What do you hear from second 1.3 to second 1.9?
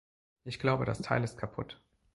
kaputt.